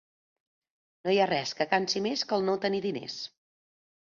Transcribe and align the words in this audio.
No 1.03 1.13
hi 1.15 1.19
ha 1.25 1.27
res 1.31 1.51
que 1.59 1.67
cansi 1.75 2.01
més 2.07 2.25
que 2.31 2.37
el 2.39 2.47
no 2.49 2.57
tenir 2.65 2.81
diners. 2.89 3.21